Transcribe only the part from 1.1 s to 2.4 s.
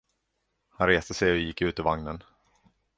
sig och gick ut ur vagnen.